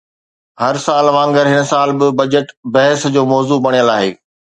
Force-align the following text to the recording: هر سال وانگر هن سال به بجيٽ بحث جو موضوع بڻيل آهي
هر 0.61 0.75
سال 0.85 1.05
وانگر 1.15 1.45
هن 1.53 1.63
سال 1.71 1.89
به 1.99 2.07
بجيٽ 2.17 2.47
بحث 2.73 3.01
جو 3.17 3.21
موضوع 3.33 3.59
بڻيل 3.67 3.87
آهي 3.97 4.11